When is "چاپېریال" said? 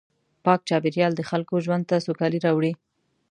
0.69-1.11